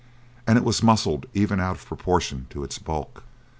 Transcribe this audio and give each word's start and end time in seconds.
And 0.47 0.57
it 0.57 0.63
was 0.63 0.81
muscled 0.81 1.27
even 1.35 1.59
out 1.59 1.75
of 1.75 1.85
proportion 1.85 2.47
to 2.49 2.63
its 2.63 2.79
bulk. 2.79 3.21